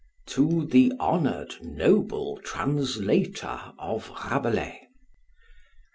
[0.29, 4.87] To the Honoured, Noble Translator of Rabelais.